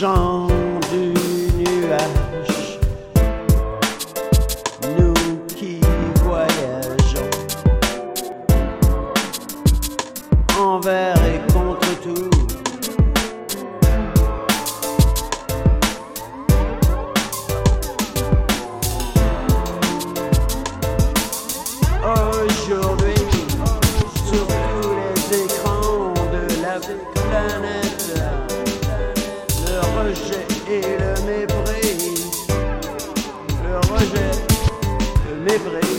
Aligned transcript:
Du 0.00 0.06
nuage, 1.58 2.78
nous 4.98 5.12
qui 5.54 5.78
voyageons 6.24 7.28
envers 10.58 11.22
et 11.26 11.52
contre 11.52 12.00
tout. 12.00 12.30
Aujourd'hui, 22.02 23.14
sur 24.24 24.46
tous 24.46 24.94
les 24.96 25.44
écrans 25.44 26.14
de 26.32 26.42
la 26.62 26.76
planète, 26.80 27.89
rejet 30.10 30.46
et 30.68 30.80
le 30.98 31.12
mépris, 31.26 32.24
le 33.64 33.76
rejet, 33.92 34.32
le 35.28 35.36
mépris. 35.36 35.89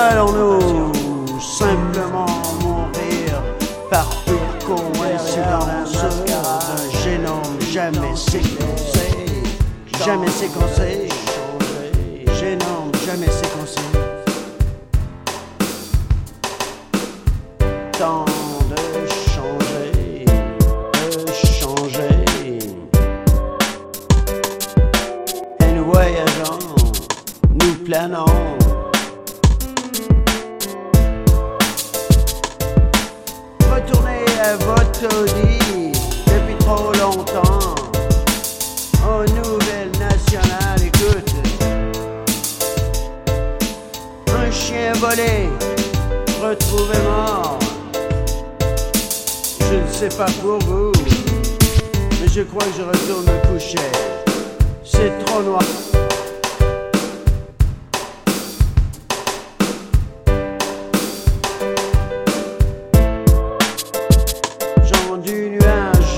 Allons-nous 0.00 0.92
simplement 1.40 2.26
mourir 2.62 3.42
par 3.90 4.08
pure 4.24 4.58
coïncidence 4.64 5.92
d'un 6.24 7.00
génome 7.02 7.60
jamais 7.72 8.14
séquencé, 8.14 9.10
jamais 10.04 10.30
séquencé, 10.30 11.08
génome 12.38 12.92
jamais 13.04 13.26
séquencé. 13.26 13.80
Temps 17.98 18.24
de 18.70 19.08
changer, 19.34 20.24
de 21.26 21.32
changer. 21.42 22.24
Et 25.58 25.72
nous 25.72 25.86
voyageons, 25.86 26.58
nous 27.52 27.74
planons. 27.84 28.57
Votre 34.56 35.24
lit 35.36 35.92
depuis 36.26 36.56
trop 36.60 36.92
longtemps. 36.94 37.74
Aux 39.06 39.24
nouvelles 39.24 39.92
nationales, 39.98 40.82
écoute. 40.82 41.34
Un 44.28 44.50
chien 44.50 44.92
volé, 44.94 45.48
retrouvé 46.42 46.98
mort. 47.04 47.58
Je 49.60 49.76
ne 49.76 49.92
sais 49.92 50.16
pas 50.16 50.30
pour 50.40 50.58
vous, 50.60 50.92
mais 52.20 52.28
je 52.28 52.42
crois 52.42 52.64
que 52.64 52.74
je 52.78 52.82
retourne 52.82 53.26
me 53.26 53.52
coucher. 53.52 53.78
C'est 54.84 55.12
trop 55.24 55.42
noir. 55.42 55.62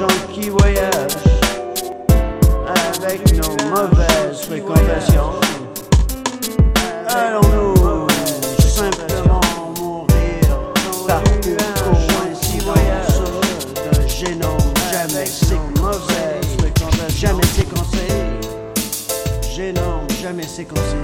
Gens 0.00 0.32
qui 0.32 0.48
voyagent 0.48 1.28
avec 2.66 3.20
nos 3.36 3.68
mauvaises 3.68 4.40
fréquentations. 4.46 5.34
Allons-nous 7.06 8.06
simplement 8.60 9.42
mourir 9.78 10.72
par 11.06 11.22
une 11.44 11.56
coïncidence 11.84 13.20
d'un 13.92 14.08
génome 14.08 14.72
jamais 14.90 15.26
séquencé, 15.26 16.22
jamais 17.18 17.46
séquencé, 17.46 18.06
génome 19.54 20.08
jamais 20.22 20.46
séquencé. 20.46 20.96